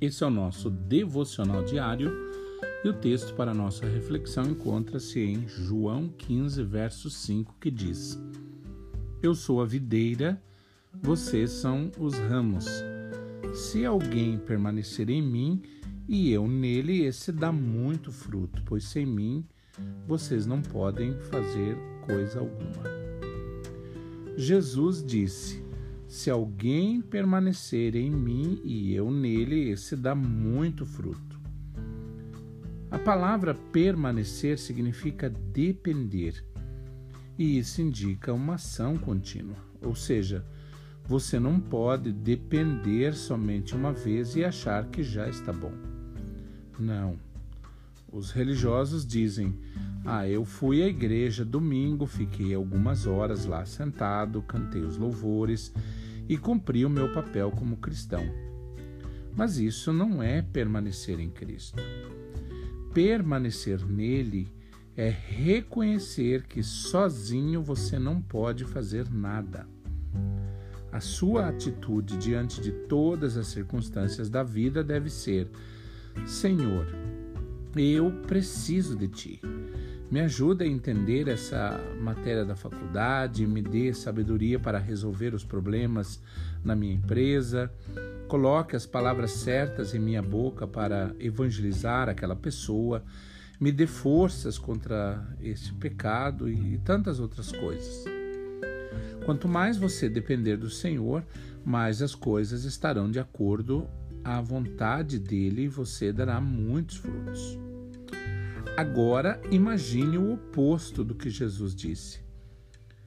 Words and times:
Esse 0.00 0.22
é 0.22 0.26
o 0.28 0.30
nosso 0.30 0.70
devocional 0.70 1.64
diário 1.64 2.12
e 2.84 2.88
o 2.88 2.92
texto 2.92 3.34
para 3.34 3.52
nossa 3.52 3.84
reflexão 3.84 4.44
encontra-se 4.44 5.18
em 5.18 5.48
João 5.48 6.08
15, 6.16 6.62
verso 6.62 7.10
5, 7.10 7.56
que 7.60 7.68
diz: 7.68 8.16
Eu 9.20 9.34
sou 9.34 9.60
a 9.60 9.66
videira, 9.66 10.40
vocês 11.02 11.50
são 11.50 11.90
os 11.98 12.14
ramos. 12.14 12.66
Se 13.52 13.84
alguém 13.84 14.38
permanecer 14.38 15.10
em 15.10 15.20
mim 15.20 15.62
e 16.08 16.30
eu 16.30 16.46
nele, 16.46 17.02
esse 17.04 17.32
dá 17.32 17.50
muito 17.50 18.12
fruto, 18.12 18.62
pois 18.64 18.84
sem 18.84 19.04
mim 19.04 19.44
vocês 20.06 20.46
não 20.46 20.62
podem 20.62 21.18
fazer 21.22 21.76
coisa 22.06 22.38
alguma. 22.38 22.84
Jesus 24.36 25.04
disse: 25.04 25.63
Se 26.14 26.30
alguém 26.30 27.00
permanecer 27.00 27.96
em 27.96 28.08
mim 28.08 28.60
e 28.62 28.94
eu 28.94 29.10
nele, 29.10 29.70
esse 29.70 29.96
dá 29.96 30.14
muito 30.14 30.86
fruto. 30.86 31.40
A 32.88 32.96
palavra 33.00 33.52
permanecer 33.52 34.56
significa 34.56 35.28
depender, 35.28 36.44
e 37.36 37.58
isso 37.58 37.82
indica 37.82 38.32
uma 38.32 38.54
ação 38.54 38.96
contínua, 38.96 39.56
ou 39.82 39.96
seja, 39.96 40.46
você 41.04 41.40
não 41.40 41.58
pode 41.58 42.12
depender 42.12 43.12
somente 43.14 43.74
uma 43.74 43.92
vez 43.92 44.36
e 44.36 44.44
achar 44.44 44.86
que 44.86 45.02
já 45.02 45.28
está 45.28 45.52
bom. 45.52 45.72
Não. 46.78 47.18
Os 48.12 48.30
religiosos 48.30 49.04
dizem: 49.04 49.58
Ah, 50.04 50.28
eu 50.28 50.44
fui 50.44 50.80
à 50.80 50.86
igreja 50.86 51.44
domingo, 51.44 52.06
fiquei 52.06 52.54
algumas 52.54 53.04
horas 53.04 53.46
lá 53.46 53.66
sentado, 53.66 54.40
cantei 54.42 54.82
os 54.82 54.96
louvores 54.96 55.74
e 56.28 56.36
cumpri 56.38 56.84
o 56.84 56.90
meu 56.90 57.12
papel 57.12 57.50
como 57.50 57.76
cristão. 57.76 58.24
Mas 59.36 59.58
isso 59.58 59.92
não 59.92 60.22
é 60.22 60.40
permanecer 60.42 61.18
em 61.18 61.30
Cristo. 61.30 61.82
Permanecer 62.92 63.84
nele 63.84 64.48
é 64.96 65.08
reconhecer 65.08 66.44
que 66.46 66.62
sozinho 66.62 67.62
você 67.62 67.98
não 67.98 68.22
pode 68.22 68.64
fazer 68.64 69.10
nada. 69.10 69.66
A 70.92 71.00
sua 71.00 71.48
atitude 71.48 72.16
diante 72.16 72.60
de 72.60 72.70
todas 72.70 73.36
as 73.36 73.48
circunstâncias 73.48 74.30
da 74.30 74.44
vida 74.44 74.84
deve 74.84 75.10
ser: 75.10 75.50
Senhor, 76.24 76.86
eu 77.74 78.12
preciso 78.28 78.96
de 78.96 79.08
ti. 79.08 79.40
Me 80.14 80.20
ajuda 80.20 80.62
a 80.62 80.68
entender 80.68 81.26
essa 81.26 81.76
matéria 82.00 82.44
da 82.44 82.54
faculdade, 82.54 83.44
me 83.48 83.60
dê 83.60 83.92
sabedoria 83.92 84.60
para 84.60 84.78
resolver 84.78 85.34
os 85.34 85.42
problemas 85.42 86.22
na 86.62 86.76
minha 86.76 86.94
empresa. 86.94 87.68
Coloque 88.28 88.76
as 88.76 88.86
palavras 88.86 89.32
certas 89.32 89.92
em 89.92 89.98
minha 89.98 90.22
boca 90.22 90.68
para 90.68 91.12
evangelizar 91.18 92.08
aquela 92.08 92.36
pessoa. 92.36 93.02
Me 93.60 93.72
dê 93.72 93.88
forças 93.88 94.56
contra 94.56 95.20
esse 95.40 95.72
pecado 95.72 96.48
e 96.48 96.78
tantas 96.84 97.18
outras 97.18 97.50
coisas. 97.50 98.04
Quanto 99.24 99.48
mais 99.48 99.76
você 99.76 100.08
depender 100.08 100.56
do 100.56 100.70
Senhor, 100.70 101.24
mais 101.64 102.00
as 102.00 102.14
coisas 102.14 102.62
estarão 102.62 103.10
de 103.10 103.18
acordo 103.18 103.88
à 104.22 104.40
vontade 104.40 105.18
dele 105.18 105.62
e 105.62 105.68
você 105.68 106.12
dará 106.12 106.40
muitos 106.40 106.98
frutos. 106.98 107.58
Agora, 108.76 109.40
imagine 109.52 110.18
o 110.18 110.32
oposto 110.32 111.04
do 111.04 111.14
que 111.14 111.30
Jesus 111.30 111.76
disse. 111.76 112.18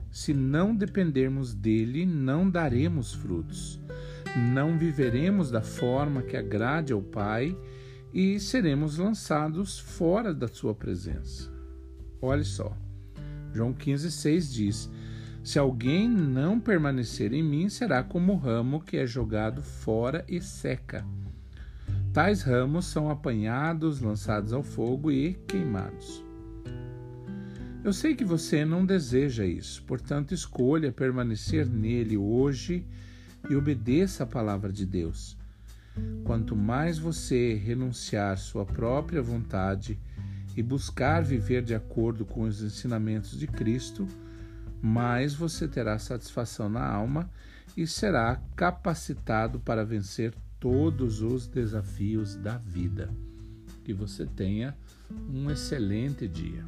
Se 0.09 0.33
não 0.33 0.73
dependermos 0.73 1.53
dele, 1.53 2.05
não 2.05 2.49
daremos 2.49 3.13
frutos. 3.13 3.77
Não 4.53 4.77
viveremos 4.77 5.51
da 5.51 5.61
forma 5.61 6.21
que 6.21 6.37
agrade 6.37 6.93
ao 6.93 7.01
Pai 7.01 7.53
e 8.13 8.39
seremos 8.39 8.97
lançados 8.97 9.77
fora 9.77 10.33
da 10.33 10.47
sua 10.47 10.73
presença. 10.73 11.51
Olhe 12.21 12.45
só. 12.45 12.75
João 13.53 13.73
15,6 13.73 14.53
diz: 14.53 14.89
Se 15.43 15.59
alguém 15.59 16.07
não 16.07 16.61
permanecer 16.61 17.33
em 17.33 17.43
mim, 17.43 17.67
será 17.67 18.03
como 18.03 18.33
o 18.33 18.37
ramo 18.37 18.79
que 18.79 18.95
é 18.95 19.05
jogado 19.05 19.61
fora 19.61 20.23
e 20.29 20.39
seca. 20.39 21.05
Tais 22.17 22.41
ramos 22.41 22.87
são 22.87 23.11
apanhados, 23.11 24.01
lançados 24.01 24.51
ao 24.51 24.63
fogo 24.63 25.11
e 25.11 25.35
queimados. 25.47 26.25
Eu 27.83 27.93
sei 27.93 28.15
que 28.15 28.25
você 28.25 28.65
não 28.65 28.83
deseja 28.83 29.45
isso, 29.45 29.83
portanto, 29.83 30.33
escolha 30.33 30.91
permanecer 30.91 31.69
nele 31.69 32.17
hoje 32.17 32.83
e 33.47 33.55
obedeça 33.55 34.23
a 34.23 34.25
palavra 34.25 34.73
de 34.73 34.83
Deus. 34.83 35.37
Quanto 36.23 36.55
mais 36.55 36.97
você 36.97 37.53
renunciar 37.53 38.35
sua 38.39 38.65
própria 38.65 39.21
vontade 39.21 39.99
e 40.55 40.63
buscar 40.63 41.23
viver 41.23 41.61
de 41.61 41.75
acordo 41.75 42.25
com 42.25 42.41
os 42.41 42.63
ensinamentos 42.63 43.37
de 43.37 43.45
Cristo, 43.45 44.07
mais 44.81 45.35
você 45.35 45.67
terá 45.67 45.99
satisfação 45.99 46.67
na 46.67 46.83
alma 46.83 47.29
e 47.77 47.85
será 47.85 48.41
capacitado 48.55 49.59
para 49.59 49.85
vencer 49.85 50.33
todos 50.59 51.21
os 51.21 51.47
desafios 51.47 52.35
da 52.35 52.57
vida. 52.57 53.09
Que 53.83 53.93
você 53.93 54.25
tenha 54.25 54.75
um 55.29 55.49
excelente 55.49 56.27
dia. 56.27 56.65